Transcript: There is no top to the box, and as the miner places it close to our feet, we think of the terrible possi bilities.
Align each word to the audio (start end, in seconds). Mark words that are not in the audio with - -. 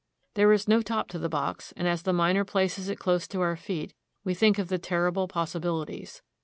There 0.33 0.51
is 0.51 0.67
no 0.67 0.81
top 0.81 1.09
to 1.09 1.19
the 1.19 1.29
box, 1.29 1.73
and 1.77 1.87
as 1.87 2.01
the 2.01 2.11
miner 2.11 2.43
places 2.43 2.89
it 2.89 2.97
close 2.97 3.27
to 3.27 3.41
our 3.41 3.55
feet, 3.55 3.93
we 4.23 4.33
think 4.33 4.57
of 4.57 4.67
the 4.67 4.79
terrible 4.79 5.27
possi 5.27 5.61
bilities. 5.61 6.21